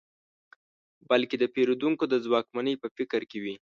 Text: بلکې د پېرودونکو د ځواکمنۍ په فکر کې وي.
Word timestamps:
بلکې 1.09 1.35
د 1.39 1.43
پېرودونکو 1.53 2.03
د 2.09 2.13
ځواکمنۍ 2.25 2.75
په 2.81 2.87
فکر 2.97 3.21
کې 3.29 3.39
وي. 3.43 3.55